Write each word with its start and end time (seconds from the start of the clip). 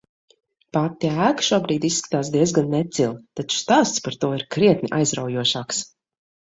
Pati 0.77 1.11
ēka 1.25 1.45
šobrīd 1.49 1.85
izskatās 1.91 2.33
diezgan 2.37 2.71
necila, 2.73 3.13
taču 3.43 3.61
stāsts 3.67 4.05
par 4.09 4.21
to 4.25 4.35
ir 4.43 4.49
krietni 4.59 4.95
aizraujošāks. 5.03 5.89